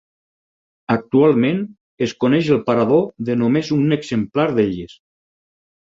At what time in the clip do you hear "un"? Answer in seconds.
3.79-3.97